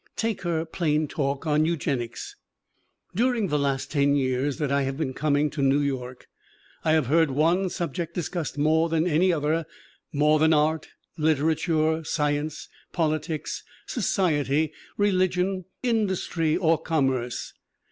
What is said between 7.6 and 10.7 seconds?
subject discussed more than any other, more than